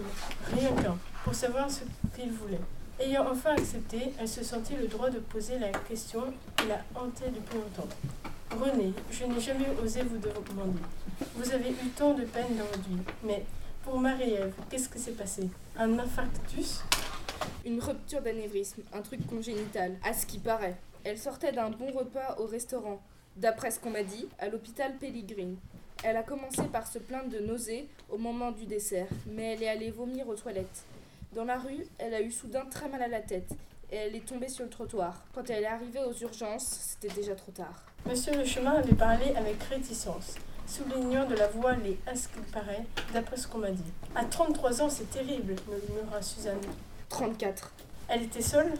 rien 0.51 0.69
qu'un 0.81 0.97
pour 1.29 1.35
savoir 1.35 1.69
ce 1.69 1.81
qu'il 2.15 2.31
voulait. 2.31 2.59
Ayant 2.99 3.29
enfin 3.29 3.51
accepté, 3.51 4.13
elle 4.19 4.27
se 4.27 4.43
sentit 4.43 4.75
le 4.75 4.87
droit 4.87 5.11
de 5.11 5.19
poser 5.19 5.59
la 5.59 5.69
question 5.69 6.23
qui 6.57 6.67
la 6.67 6.81
hantait 6.99 7.29
depuis 7.29 7.59
longtemps. 7.59 7.87
René, 8.49 8.93
je 9.11 9.25
n'ai 9.25 9.39
jamais 9.39 9.67
osé 9.79 10.01
vous 10.01 10.17
demander. 10.17 10.79
Vous 11.35 11.51
avez 11.53 11.69
eu 11.69 11.89
tant 11.95 12.15
de 12.15 12.23
peine 12.23 12.57
dans 12.57 12.65
mais 13.23 13.45
pour 13.83 13.99
Marie-Ève, 13.99 14.55
qu'est-ce 14.71 14.89
que 14.89 14.97
s'est 14.97 15.11
passé? 15.11 15.47
Un 15.77 15.99
infarctus? 15.99 16.81
Une 17.63 17.79
rupture 17.79 18.23
d'anévrisme, 18.23 18.81
un 18.91 19.03
truc 19.03 19.23
congénital, 19.27 19.97
à 20.03 20.13
ce 20.13 20.25
qui 20.25 20.39
paraît. 20.39 20.77
Elle 21.03 21.19
sortait 21.19 21.51
d'un 21.51 21.69
bon 21.69 21.91
repas 21.91 22.37
au 22.39 22.47
restaurant, 22.47 22.99
d'après 23.35 23.69
ce 23.69 23.79
qu'on 23.79 23.91
m'a 23.91 24.01
dit, 24.01 24.27
à 24.39 24.49
l'hôpital 24.49 24.95
Pellegrin. 24.97 25.53
Elle 26.03 26.17
a 26.17 26.23
commencé 26.23 26.63
par 26.71 26.87
se 26.87 26.97
plaindre 26.97 27.29
de 27.29 27.37
nausées 27.37 27.87
au 28.09 28.17
moment 28.17 28.51
du 28.51 28.65
dessert, 28.65 29.09
mais 29.27 29.53
elle 29.53 29.61
est 29.61 29.69
allée 29.69 29.91
vomir 29.91 30.27
aux 30.27 30.35
toilettes. 30.35 30.85
Dans 31.33 31.45
la 31.45 31.59
rue, 31.59 31.85
elle 31.99 32.15
a 32.15 32.21
eu 32.21 32.31
soudain 32.31 32.65
très 32.71 32.89
mal 32.89 33.03
à 33.03 33.07
la 33.07 33.21
tête 33.21 33.51
et 33.91 33.97
elle 33.97 34.15
est 34.15 34.25
tombée 34.25 34.47
sur 34.47 34.63
le 34.63 34.69
trottoir. 34.69 35.23
Quand 35.33 35.47
elle 35.49 35.63
est 35.63 35.67
arrivée 35.67 36.03
aux 36.03 36.13
urgences, 36.13 36.97
c'était 36.99 37.13
déjà 37.13 37.35
trop 37.35 37.51
tard. 37.51 37.85
Monsieur 38.07 38.35
le 38.35 38.45
chemin 38.45 38.71
avait 38.71 38.95
parlé 38.95 39.35
avec 39.35 39.61
réticence, 39.63 40.35
soulignant 40.65 41.27
de 41.27 41.35
la 41.35 41.47
voix 41.47 41.75
les 41.75 41.99
à 42.07 42.15
ce 42.15 42.29
qu'il 42.29 42.41
paraît, 42.51 42.83
d'après 43.13 43.37
ce 43.37 43.47
qu'on 43.47 43.59
m'a 43.59 43.69
dit. 43.69 43.91
À 44.15 44.25
33 44.25 44.81
ans, 44.81 44.89
c'est 44.89 45.11
terrible, 45.11 45.55
murmura 45.67 46.19
Suzanne. 46.23 46.61
34. 47.09 47.73
Elle 48.07 48.23
était 48.23 48.41
seule? 48.41 48.73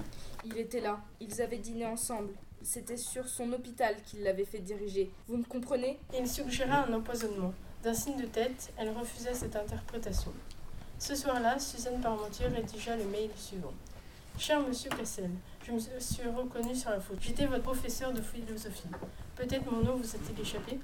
Il 0.44 0.58
était 0.58 0.82
là. 0.82 1.00
Ils 1.20 1.42
avaient 1.44 1.58
dîné 1.58 1.86
ensemble. 1.86 2.34
C'était 2.64 2.98
sur 2.98 3.28
son 3.28 3.54
hôpital 3.54 3.96
qu'il 4.08 4.24
l'avait 4.24 4.44
fait 4.46 4.60
diriger. 4.60 5.12
Vous 5.28 5.38
me 5.38 5.46
comprenez? 5.46 6.00
Il 6.20 6.28
suggéra 6.28 6.86
un 6.88 6.94
empoisonnement. 6.94 7.54
D'un 7.84 7.94
signe 7.94 8.18
de 8.18 8.26
tête, 8.26 8.72
elle 8.78 8.90
refusa 8.90 9.36
cette 9.36 9.56
interprétation. 9.56 10.34
Ce 11.00 11.16
soir-là, 11.16 11.58
Suzanne 11.58 12.02
Parmentier 12.02 12.48
rédigea 12.48 12.98
le 12.98 13.06
mail 13.06 13.30
suivant. 13.38 13.72
Cher 14.38 14.60
monsieur 14.60 14.90
Cassel, 14.90 15.32
je 15.66 15.72
me 15.72 15.80
suis 15.80 16.28
reconnue 16.28 16.76
sur 16.76 16.90
la 16.90 17.00
faute. 17.00 17.20
J'étais 17.22 17.46
votre 17.46 17.64
professeur 17.64 18.12
de 18.12 18.22
philosophie. 18.22 18.90
Peut-être 19.38 19.72
mon 19.72 19.82
nom 19.82 19.96
vous 19.96 20.04
a-t-il 20.04 20.38
échappé? 20.42 20.78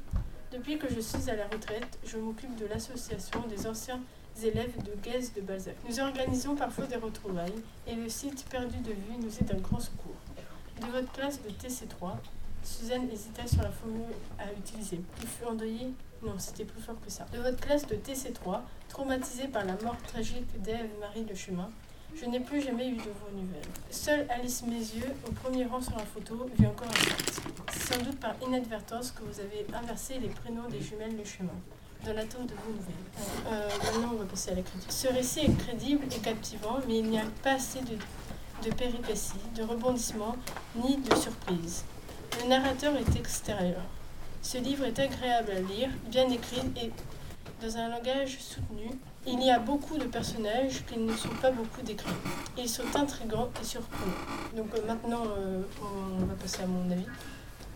Depuis 0.54 0.78
que 0.78 0.88
je 0.90 1.02
suis 1.02 1.30
à 1.30 1.36
la 1.36 1.48
retraite, 1.48 2.00
je 2.06 2.16
m'occupe 2.16 2.56
de 2.56 2.66
l'association 2.66 3.42
des 3.50 3.68
anciens 3.68 4.00
élèves 4.42 4.82
de 4.84 4.94
Guèze 5.04 5.34
de 5.34 5.42
Balzac. 5.42 5.76
Nous 5.88 6.00
organisons 6.00 6.56
parfois 6.56 6.86
des 6.86 6.96
retrouvailles 6.96 7.62
et 7.86 7.96
le 7.96 8.08
site 8.08 8.46
perdu 8.50 8.78
de 8.78 8.92
vue 8.92 9.18
nous 9.20 9.38
est 9.38 9.44
d'un 9.44 9.60
grand 9.60 9.82
secours. 9.82 10.16
De 10.80 10.88
votre 10.88 11.12
classe 11.12 11.42
de 11.42 11.50
TC3, 11.50 12.16
Suzanne 12.64 13.10
hésitait 13.12 13.48
sur 13.48 13.62
la 13.62 13.70
formule 13.70 14.16
à 14.40 14.52
utiliser. 14.54 15.02
Il 15.22 15.28
fut 15.28 15.44
endeuillé 15.44 15.94
Non, 16.26 16.34
c'était 16.40 16.66
plus 16.66 16.82
fort 16.82 16.96
que 17.06 17.12
ça. 17.12 17.26
De 17.32 17.38
votre 17.38 17.58
classe 17.58 17.86
de 17.86 17.96
TC3, 17.96 18.62
traumatisée 18.90 19.48
par 19.48 19.64
la 19.64 19.74
mort 19.74 19.98
tragique 20.08 20.62
d'Ève 20.62 20.90
Marie 21.00 21.26
Le 21.30 21.36
Chemin, 21.36 21.70
Je 22.20 22.26
n'ai 22.26 22.40
plus 22.40 22.62
jamais 22.62 22.88
eu 22.88 22.96
de 22.96 23.02
vos 23.02 23.30
nouvelles. 23.32 23.62
Seule 23.92 24.26
Alice 24.30 24.64
Mézieux, 24.64 25.14
au 25.28 25.32
premier 25.34 25.66
rang 25.66 25.82
sur 25.82 25.98
la 25.98 26.06
photo, 26.06 26.50
vit 26.58 26.66
encore 26.66 26.88
enceinte. 26.88 27.42
C'est 27.74 27.94
sans 27.94 28.02
doute 28.02 28.20
par 28.20 28.36
inadvertance 28.42 29.12
que 29.12 29.22
vous 29.24 29.40
avez 29.40 29.68
inversé 29.76 30.18
les 30.20 30.30
prénoms 30.30 30.68
des 30.70 30.82
jumelles 30.82 31.16
Le 31.18 31.26
Chemin 31.26 31.54
dans 32.06 32.14
l'attente 32.14 32.48
de 32.48 32.54
vos 32.54 32.72
nouvelles. 32.72 32.94
Euh, 33.48 33.70
maintenant, 33.84 34.12
on 34.14 34.18
va 34.18 34.26
passer 34.26 34.52
à 34.52 34.56
la 34.56 34.62
critique. 34.62 34.92
Ce 34.92 35.08
récit 35.10 35.42
est 35.42 35.58
crédible 35.58 36.06
et 36.06 36.20
captivant, 36.20 36.80
mais 36.88 37.00
il 37.00 37.10
n'y 37.10 37.20
a 37.20 37.26
pas 37.44 37.54
assez 37.54 37.82
de, 37.82 37.98
de 38.68 38.74
péripéties, 38.74 39.34
de 39.56 39.64
rebondissements, 39.64 40.38
ni 40.76 40.98
de 40.98 41.16
surprises. 41.16 41.84
Le 42.42 42.50
narrateur 42.50 42.96
est 42.96 43.16
extérieur. 43.18 43.82
Ce 44.46 44.60
livre 44.60 44.86
est 44.86 45.00
agréable 45.00 45.54
à 45.54 45.60
lire, 45.60 45.90
bien 46.06 46.30
écrit 46.30 46.62
et 46.80 46.92
dans 47.66 47.78
un 47.78 47.90
langage 47.90 48.38
soutenu. 48.40 48.92
Il 49.26 49.44
y 49.44 49.50
a 49.50 49.58
beaucoup 49.58 49.98
de 49.98 50.04
personnages 50.04 50.86
qui 50.86 51.00
ne 51.00 51.12
sont 51.16 51.34
pas 51.42 51.50
beaucoup 51.50 51.82
décrits. 51.82 52.14
Ils 52.56 52.70
sont 52.70 52.84
intrigants 52.96 53.50
et 53.60 53.66
surprenants. 53.66 54.06
Donc 54.56 54.68
euh, 54.76 54.86
maintenant, 54.86 55.24
euh, 55.26 55.64
on 55.82 56.26
va 56.26 56.36
passer 56.36 56.62
à 56.62 56.68
mon 56.68 56.92
avis. 56.92 57.08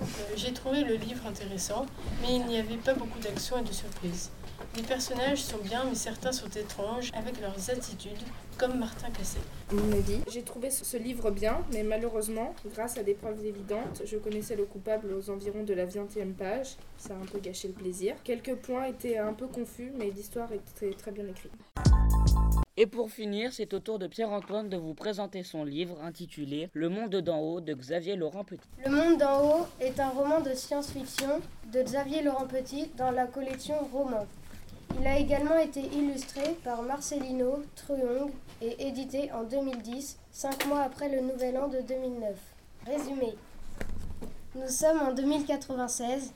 Euh, 0.01 0.05
J'ai 0.35 0.53
trouvé 0.53 0.83
le 0.83 0.93
livre 0.93 1.25
intéressant, 1.25 1.87
mais 2.21 2.35
il 2.35 2.45
n'y 2.45 2.59
avait 2.59 2.77
pas 2.77 2.93
beaucoup 2.93 3.17
d'action 3.17 3.57
et 3.57 3.63
de 3.63 3.73
surprises. 3.73 4.29
Les 4.75 4.83
personnages 4.83 5.41
sont 5.41 5.57
bien, 5.57 5.83
mais 5.85 5.95
certains 5.95 6.31
sont 6.31 6.49
étranges 6.49 7.11
avec 7.13 7.41
leurs 7.41 7.69
attitudes, 7.69 8.21
comme 8.57 8.77
Martin 8.77 9.09
Cassé. 9.09 9.39
Mon 9.71 9.91
avis, 9.91 10.19
j'ai 10.31 10.43
trouvé 10.43 10.69
ce 10.69 10.97
livre 10.97 11.31
bien, 11.31 11.57
mais 11.73 11.83
malheureusement, 11.83 12.53
grâce 12.73 12.97
à 12.97 13.03
des 13.03 13.13
preuves 13.13 13.45
évidentes, 13.45 14.03
je 14.05 14.17
connaissais 14.17 14.55
le 14.55 14.65
coupable 14.65 15.13
aux 15.13 15.29
environs 15.29 15.63
de 15.63 15.73
la 15.73 15.85
20e 15.85 16.33
page. 16.33 16.77
Ça 16.97 17.13
a 17.13 17.17
un 17.17 17.25
peu 17.25 17.39
gâché 17.39 17.67
le 17.67 17.73
plaisir. 17.73 18.15
Quelques 18.23 18.55
points 18.55 18.85
étaient 18.85 19.17
un 19.17 19.33
peu 19.33 19.47
confus, 19.47 19.91
mais 19.97 20.11
l'histoire 20.11 20.49
était 20.51 20.95
très 20.95 21.11
bien 21.11 21.27
écrite. 21.27 21.51
Et 22.77 22.85
pour 22.85 23.11
finir, 23.11 23.51
c'est 23.51 23.73
au 23.73 23.79
tour 23.79 23.99
de 23.99 24.07
Pierre-Antoine 24.07 24.69
de 24.69 24.77
vous 24.77 24.93
présenter 24.93 25.43
son 25.43 25.65
livre 25.65 26.01
intitulé 26.01 26.69
Le 26.71 26.87
monde 26.87 27.13
d'en 27.17 27.39
haut 27.39 27.59
de 27.59 27.73
Xavier 27.73 28.15
Laurent 28.15 28.45
Petit. 28.45 28.69
Le 28.85 28.91
monde 28.91 29.19
d'en 29.19 29.43
haut 29.43 29.67
est 29.81 29.99
un 29.99 30.07
roman 30.07 30.39
de 30.39 30.53
science-fiction 30.53 31.41
de 31.73 31.81
Xavier 31.81 32.21
Laurent 32.21 32.47
Petit 32.47 32.89
dans 32.95 33.11
la 33.11 33.25
collection 33.25 33.75
Roman. 33.91 34.25
Il 34.97 35.07
a 35.07 35.17
également 35.17 35.57
été 35.57 35.81
illustré 35.81 36.57
par 36.63 36.81
Marcelino 36.81 37.63
Truong 37.75 38.31
et 38.61 38.87
édité 38.87 39.31
en 39.31 39.43
2010, 39.43 40.17
cinq 40.31 40.65
mois 40.67 40.81
après 40.81 41.09
le 41.09 41.21
nouvel 41.21 41.57
an 41.57 41.67
de 41.67 41.79
2009. 41.81 42.35
Résumé. 42.85 43.35
Nous 44.55 44.67
sommes 44.67 44.99
en 44.99 45.13
2096. 45.13 46.33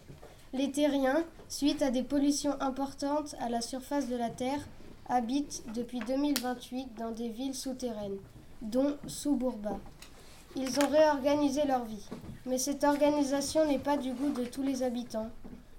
Les 0.54 0.72
terriens, 0.72 1.24
suite 1.50 1.82
à 1.82 1.90
des 1.90 2.04
pollutions 2.04 2.56
importantes 2.62 3.36
à 3.40 3.50
la 3.50 3.62
surface 3.62 4.08
de 4.08 4.16
la 4.16 4.30
Terre, 4.30 4.60
habitent 5.10 5.64
depuis 5.74 6.00
2028 6.00 6.96
dans 6.98 7.12
des 7.12 7.30
villes 7.30 7.56
souterraines, 7.56 8.18
dont 8.62 8.96
Suburba. 9.08 9.80
Ils 10.56 10.80
ont 10.80 10.88
réorganisé 10.88 11.66
leur 11.66 11.84
vie, 11.86 12.08
mais 12.46 12.60
cette 12.60 12.84
organisation 12.84 13.66
n'est 13.66 13.80
pas 13.80 13.98
du 13.98 14.14
goût 14.14 14.32
de 14.32 14.46
tous 14.46 14.62
les 14.62 14.84
habitants, 14.84 15.30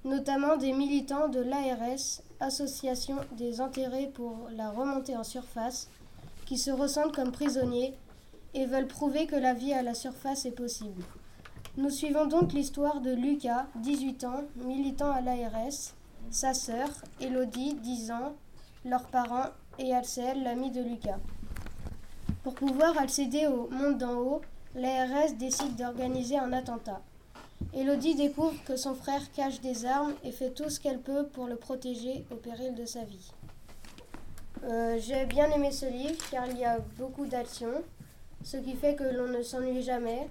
notamment 0.05 0.57
des 0.57 0.73
militants 0.73 1.29
de 1.29 1.41
l'ARS, 1.41 2.23
Association 2.41 3.17
des 3.33 3.61
intérêts 3.61 4.11
pour 4.13 4.49
la 4.55 4.71
remontée 4.71 5.17
en 5.17 5.25
surface, 5.25 5.89
qui 6.45 6.59
se 6.59 6.71
ressentent 6.71 7.15
comme 7.15 7.33
prisonniers 7.33 7.95
et 8.53 8.67
veulent 8.67 8.87
prouver 8.87 9.27
que 9.27 9.37
la 9.37 9.55
vie 9.55 9.73
à 9.73 9.83
la 9.83 9.95
surface 9.95 10.45
est 10.45 10.53
possible. 10.53 11.03
Nous 11.77 11.91
suivons 11.91 12.27
donc 12.27 12.53
l'histoire 12.53 13.01
de 13.01 13.13
Lucas, 13.13 13.67
18 13.77 14.25
ans, 14.25 14.45
militant 14.57 15.11
à 15.11 15.21
l'ARS, 15.21 15.95
sa 16.31 16.55
sœur, 16.55 16.89
Elodie, 17.21 17.75
10 17.75 18.11
ans, 18.11 18.35
leurs 18.85 19.07
parents 19.07 19.51
et 19.79 19.95
Alcel, 19.95 20.43
l'ami 20.43 20.71
de 20.71 20.83
Lucas. 20.83 21.19
Pour 22.43 22.55
pouvoir 22.55 22.99
accéder 22.99 23.47
au 23.47 23.69
monde 23.71 23.99
d'en 23.99 24.19
haut, 24.19 24.41
l'ARS 24.75 25.33
décide 25.39 25.77
d'organiser 25.77 26.39
un 26.39 26.53
attentat. 26.53 27.01
Elodie 27.73 28.15
découvre 28.15 28.63
que 28.65 28.77
son 28.77 28.95
frère 28.95 29.33
cache 29.33 29.61
des 29.61 29.87
armes 29.87 30.15
et 30.23 30.33
fait 30.33 30.51
tout 30.51 30.69
ce 30.69 30.79
qu'elle 30.81 31.01
peut 31.01 31.27
pour 31.27 31.47
le 31.47 31.57
protéger 31.57 32.25
au 32.31 32.37
péril 32.37 32.75
de 32.75 32.85
sa 32.85 33.05
vie. 33.05 33.31
Euh, 34.65 34.99
J'ai 35.01 35.27
bien 35.27 35.51
aimé 35.51 35.73
ce 35.73 35.87
livre 35.87 36.23
car 36.31 36.47
il 36.49 36.59
y 36.59 36.65
a 36.65 36.79
beaucoup 36.99 37.27
d'action, 37.27 37.83
ce 38.43 38.57
qui 38.57 38.75
fait 38.75 38.95
que 38.95 39.05
l'on 39.05 39.29
ne 39.29 39.43
s'ennuie 39.43 39.83
jamais. 39.83 40.29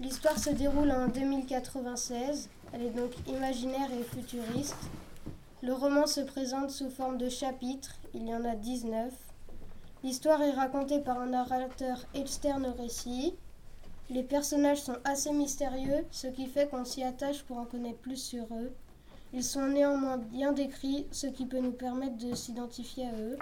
L'histoire 0.00 0.38
se 0.38 0.50
déroule 0.50 0.90
en 0.90 1.08
2096, 1.08 2.48
elle 2.72 2.82
est 2.82 2.90
donc 2.90 3.10
imaginaire 3.26 3.90
et 3.92 4.04
futuriste. 4.04 4.76
Le 5.62 5.72
roman 5.72 6.06
se 6.06 6.20
présente 6.20 6.70
sous 6.70 6.88
forme 6.90 7.18
de 7.18 7.28
chapitres, 7.28 7.96
il 8.14 8.28
y 8.28 8.34
en 8.34 8.44
a 8.44 8.54
19. 8.54 9.12
L'histoire 10.04 10.40
est 10.42 10.52
racontée 10.52 11.00
par 11.00 11.18
un 11.18 11.26
narrateur 11.26 11.98
externe 12.14 12.66
au 12.66 12.80
récit. 12.80 13.34
Les 14.10 14.22
personnages 14.22 14.80
sont 14.80 14.96
assez 15.04 15.32
mystérieux, 15.32 16.06
ce 16.10 16.28
qui 16.28 16.46
fait 16.46 16.68
qu'on 16.68 16.84
s'y 16.84 17.02
attache 17.02 17.42
pour 17.42 17.58
en 17.58 17.66
connaître 17.66 17.98
plus 17.98 18.16
sur 18.16 18.44
eux. 18.54 18.72
Ils 19.34 19.44
sont 19.44 19.66
néanmoins 19.66 20.16
bien 20.16 20.52
décrits, 20.52 21.06
ce 21.12 21.26
qui 21.26 21.44
peut 21.44 21.60
nous 21.60 21.72
permettre 21.72 22.16
de 22.16 22.34
s'identifier 22.34 23.04
à 23.04 23.12
eux. 23.12 23.38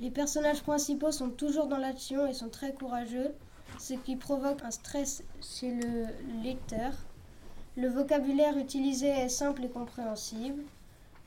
Les 0.00 0.10
personnages 0.10 0.62
principaux 0.62 1.12
sont 1.12 1.30
toujours 1.30 1.68
dans 1.68 1.76
l'action 1.76 2.26
et 2.26 2.32
sont 2.32 2.48
très 2.48 2.72
courageux, 2.72 3.32
ce 3.78 3.94
qui 3.94 4.16
provoque 4.16 4.62
un 4.64 4.72
stress 4.72 5.22
chez 5.40 5.72
le 5.72 6.06
lecteur. 6.42 6.92
Le 7.76 7.88
vocabulaire 7.88 8.58
utilisé 8.58 9.08
est 9.08 9.28
simple 9.28 9.64
et 9.64 9.68
compréhensible. 9.68 10.64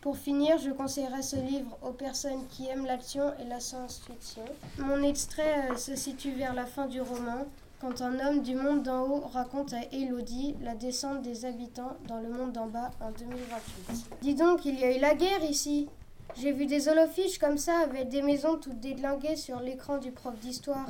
Pour 0.02 0.18
finir, 0.18 0.58
je 0.58 0.72
conseillerais 0.72 1.22
ce 1.22 1.38
livre 1.38 1.78
aux 1.82 1.94
personnes 1.94 2.46
qui 2.50 2.68
aiment 2.68 2.86
l'action 2.86 3.34
et 3.40 3.46
la 3.46 3.60
science-fiction. 3.60 4.44
Mon 4.80 5.04
extrait 5.04 5.70
euh, 5.70 5.78
se 5.78 5.96
situe 5.96 6.32
vers 6.32 6.56
la 6.56 6.66
fin 6.66 6.88
du 6.88 7.00
roman, 7.00 7.46
quand 7.82 8.02
un 8.04 8.20
homme 8.20 8.44
du 8.44 8.54
monde 8.54 8.84
d'en 8.84 9.02
haut 9.08 9.22
raconte 9.34 9.74
à 9.74 9.82
Elodie 9.92 10.56
la 10.62 10.76
descente 10.76 11.24
des 11.24 11.46
habitants 11.46 11.98
dans 12.08 12.20
le 12.20 12.30
monde 12.30 12.52
d'en 12.52 12.68
bas 12.68 12.92
en 13.02 13.10
2028. 13.10 14.18
Dis 14.22 14.36
donc, 14.36 14.66
il 14.66 14.80
y 14.80 14.84
a 14.84 14.96
eu 14.96 15.00
la 15.00 15.16
guerre 15.16 15.44
ici. 15.44 15.90
J'ai 16.38 16.52
vu 16.52 16.68
des 16.68 16.88
holofiches 16.88 17.40
comme 17.40 17.58
ça 17.58 17.80
avec 17.80 18.08
des 18.10 18.22
maisons 18.22 18.58
toutes 18.58 18.80
déglinguées 18.80 19.36
sur 19.36 19.60
l'écran 19.60 19.98
du 19.98 20.12
prof 20.12 20.36
d'histoire. 20.40 20.86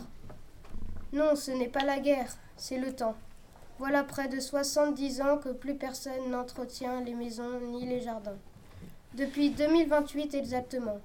Non, 1.13 1.37
ce 1.37 1.51
n'est 1.51 1.69
pas 1.69 1.85
la 1.85 1.99
guerre, 1.99 2.35
c'est 2.57 2.77
le 2.77 2.93
temps. 2.93 3.15
Voilà 3.79 4.03
près 4.03 4.27
de 4.27 4.41
70 4.41 5.21
ans 5.21 5.37
que 5.37 5.49
plus 5.49 5.75
personne 5.75 6.29
n'entretient 6.29 6.99
les 7.01 7.13
maisons 7.15 7.61
ni 7.71 7.85
les 7.85 8.01
jardins. 8.01 8.37
Depuis 9.13 9.51
2028 9.51 10.35
exactement, 10.35 10.99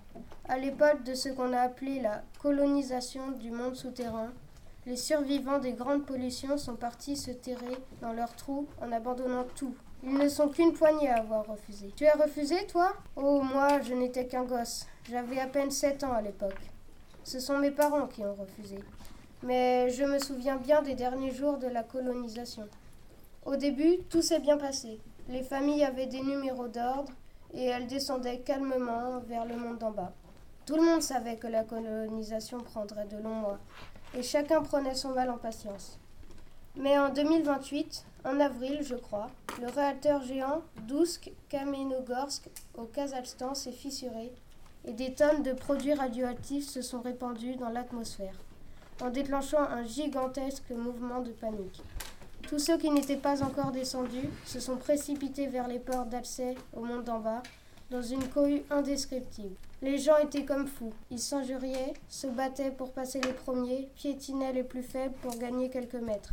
à 0.48 0.58
l'époque 0.58 1.04
de 1.04 1.14
ce 1.14 1.28
qu'on 1.28 1.52
a 1.52 1.60
appelé 1.60 2.00
la 2.00 2.22
colonisation 2.40 3.30
du 3.30 3.52
monde 3.52 3.76
souterrain, 3.76 4.32
les 4.86 4.96
survivants 4.96 5.58
des 5.58 5.72
grandes 5.72 6.06
pollutions 6.06 6.56
sont 6.56 6.76
partis 6.76 7.16
se 7.16 7.32
terrer 7.32 7.76
dans 8.00 8.12
leurs 8.12 8.34
trous 8.36 8.68
en 8.80 8.92
abandonnant 8.92 9.44
tout. 9.56 9.74
Ils 10.04 10.16
ne 10.16 10.28
sont 10.28 10.48
qu'une 10.48 10.72
poignée 10.72 11.10
à 11.10 11.18
avoir 11.18 11.44
refusé. 11.44 11.90
Tu 11.96 12.06
as 12.06 12.14
refusé, 12.14 12.66
toi? 12.68 12.92
Oh, 13.16 13.42
moi, 13.42 13.80
je 13.80 13.94
n'étais 13.94 14.26
qu'un 14.26 14.44
gosse. 14.44 14.86
J'avais 15.10 15.40
à 15.40 15.48
peine 15.48 15.72
7 15.72 16.04
ans 16.04 16.12
à 16.12 16.22
l'époque. 16.22 16.70
Ce 17.24 17.40
sont 17.40 17.58
mes 17.58 17.72
parents 17.72 18.06
qui 18.06 18.24
ont 18.24 18.34
refusé. 18.34 18.78
Mais 19.42 19.90
je 19.90 20.04
me 20.04 20.20
souviens 20.20 20.56
bien 20.56 20.82
des 20.82 20.94
derniers 20.94 21.32
jours 21.32 21.58
de 21.58 21.66
la 21.66 21.82
colonisation. 21.82 22.68
Au 23.44 23.56
début, 23.56 23.98
tout 24.08 24.22
s'est 24.22 24.38
bien 24.38 24.56
passé. 24.56 25.00
Les 25.28 25.42
familles 25.42 25.84
avaient 25.84 26.06
des 26.06 26.22
numéros 26.22 26.68
d'ordre 26.68 27.12
et 27.52 27.64
elles 27.64 27.88
descendaient 27.88 28.38
calmement 28.38 29.18
vers 29.26 29.44
le 29.44 29.56
monde 29.56 29.78
d'en 29.78 29.90
bas. 29.90 30.12
Tout 30.66 30.76
le 30.76 30.82
monde 30.82 31.02
savait 31.02 31.36
que 31.36 31.46
la 31.46 31.64
colonisation 31.64 32.58
prendrait 32.58 33.06
de 33.06 33.18
longs 33.18 33.34
mois, 33.34 33.58
et 34.14 34.22
chacun 34.22 34.62
prenait 34.62 34.94
son 34.94 35.10
mal 35.10 35.30
en 35.30 35.38
patience. 35.38 35.98
Mais 36.76 36.98
en 36.98 37.08
2028, 37.08 38.04
en 38.25 38.40
avril, 38.40 38.80
je 38.82 38.96
crois, 38.96 39.30
le 39.60 39.68
réacteur 39.68 40.22
géant 40.22 40.62
Dousk 40.86 41.30
Kamenogorsk 41.48 42.48
au 42.76 42.84
Kazakhstan 42.84 43.54
s'est 43.54 43.72
fissuré 43.72 44.32
et 44.84 44.92
des 44.92 45.14
tonnes 45.14 45.42
de 45.42 45.52
produits 45.52 45.94
radioactifs 45.94 46.68
se 46.68 46.82
sont 46.82 47.00
répandus 47.00 47.56
dans 47.56 47.70
l'atmosphère, 47.70 48.34
en 49.00 49.10
déclenchant 49.10 49.62
un 49.62 49.84
gigantesque 49.84 50.70
mouvement 50.70 51.20
de 51.20 51.32
panique. 51.32 51.82
Tous 52.48 52.58
ceux 52.58 52.78
qui 52.78 52.90
n'étaient 52.90 53.16
pas 53.16 53.42
encore 53.42 53.72
descendus 53.72 54.28
se 54.44 54.60
sont 54.60 54.76
précipités 54.76 55.48
vers 55.48 55.66
les 55.66 55.80
ports 55.80 56.06
d'Alcey 56.06 56.54
au 56.75 56.84
monde 56.84 57.04
d'en 57.04 57.18
bas, 57.18 57.42
dans 57.90 58.02
une 58.02 58.28
cohue 58.28 58.62
indescriptible. 58.70 59.56
Les 59.83 59.99
gens 59.99 60.16
étaient 60.16 60.47
comme 60.47 60.66
fous. 60.66 60.95
Ils 61.11 61.18
s'injuriaient, 61.18 61.92
se 62.09 62.26
battaient 62.26 62.71
pour 62.71 62.92
passer 62.92 63.21
les 63.21 63.33
premiers, 63.33 63.90
piétinaient 63.95 64.54
les 64.54 64.64
plus 64.64 64.83
faibles 64.83 65.14
pour 65.21 65.37
gagner 65.37 65.68
quelques 65.68 65.95
mètres. 65.95 66.33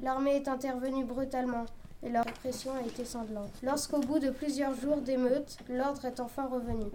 L'armée 0.00 0.36
est 0.36 0.48
intervenue 0.48 1.04
brutalement 1.04 1.66
et 2.02 2.08
leur 2.08 2.24
répression 2.24 2.72
a 2.74 2.86
été 2.86 3.04
sanglante. 3.04 3.52
Lorsqu'au 3.62 4.00
bout 4.00 4.18
de 4.18 4.30
plusieurs 4.30 4.74
jours 4.74 5.02
d'émeutes, 5.02 5.58
l'ordre 5.68 6.06
est 6.06 6.18
enfin 6.18 6.46
revenu. 6.46 6.86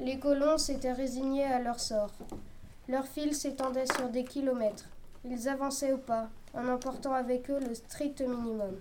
Les 0.00 0.18
colons 0.18 0.58
s'étaient 0.58 0.92
résignés 0.92 1.44
à 1.44 1.60
leur 1.60 1.78
sort. 1.78 2.10
Leurs 2.88 3.06
fils 3.06 3.40
s'étendaient 3.40 3.86
sur 3.86 4.08
des 4.08 4.24
kilomètres. 4.24 4.88
Ils 5.24 5.48
avançaient 5.48 5.92
au 5.92 5.98
pas, 5.98 6.28
en 6.52 6.66
emportant 6.68 7.12
avec 7.12 7.48
eux 7.48 7.60
le 7.60 7.74
strict 7.74 8.22
minimum. 8.22 8.76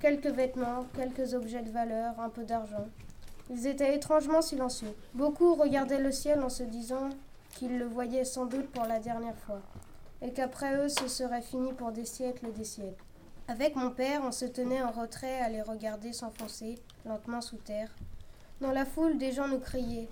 Quelques 0.00 0.26
vêtements, 0.26 0.86
quelques 0.96 1.34
objets 1.34 1.62
de 1.62 1.70
valeur, 1.70 2.18
un 2.18 2.30
peu 2.30 2.42
d'argent. 2.42 2.88
Ils 3.50 3.66
étaient 3.66 3.94
étrangement 3.94 4.40
silencieux. 4.40 4.94
Beaucoup 5.12 5.54
regardaient 5.54 5.98
le 5.98 6.12
ciel 6.12 6.42
en 6.42 6.48
se 6.48 6.62
disant 6.62 7.10
qu'ils 7.54 7.78
le 7.78 7.84
voyaient 7.84 8.24
sans 8.24 8.46
doute 8.46 8.70
pour 8.70 8.84
la 8.84 8.98
dernière 8.98 9.36
fois, 9.36 9.60
et 10.22 10.32
qu'après 10.32 10.76
eux 10.76 10.88
ce 10.88 11.08
serait 11.08 11.42
fini 11.42 11.72
pour 11.72 11.92
des 11.92 12.04
siècles 12.04 12.46
et 12.46 12.52
des 12.52 12.64
siècles. 12.64 13.04
Avec 13.46 13.76
mon 13.76 13.90
père, 13.90 14.22
on 14.24 14.32
se 14.32 14.46
tenait 14.46 14.82
en 14.82 14.90
retrait 14.90 15.40
à 15.40 15.50
les 15.50 15.60
regarder 15.60 16.14
s'enfoncer 16.14 16.78
lentement 17.04 17.42
sous 17.42 17.58
terre. 17.58 17.94
Dans 18.60 18.72
la 18.72 18.86
foule, 18.86 19.18
des 19.18 19.32
gens 19.32 19.48
nous 19.48 19.58
criaient 19.58 20.08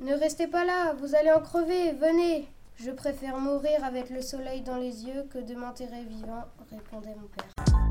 Ne 0.00 0.14
restez 0.14 0.46
pas 0.46 0.64
là, 0.64 0.94
vous 0.94 1.14
allez 1.14 1.30
en 1.30 1.40
crever, 1.40 1.92
venez 1.92 2.48
Je 2.76 2.90
préfère 2.90 3.38
mourir 3.38 3.84
avec 3.84 4.08
le 4.08 4.22
soleil 4.22 4.62
dans 4.62 4.76
les 4.76 5.04
yeux 5.04 5.24
que 5.30 5.38
de 5.38 5.54
m'enterrer 5.54 6.04
vivant, 6.04 6.44
répondait 6.70 7.14
mon 7.14 7.28
père. 7.28 7.81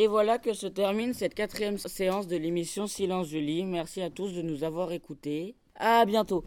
Et 0.00 0.06
voilà 0.06 0.38
que 0.38 0.54
se 0.54 0.68
termine 0.68 1.12
cette 1.12 1.34
quatrième 1.34 1.76
séance 1.76 2.28
de 2.28 2.36
l'émission 2.36 2.86
Silence 2.86 3.26
Julie. 3.26 3.64
Merci 3.64 4.00
à 4.00 4.10
tous 4.10 4.32
de 4.32 4.42
nous 4.42 4.62
avoir 4.62 4.92
écoutés. 4.92 5.56
À 5.74 6.06
bientôt. 6.06 6.44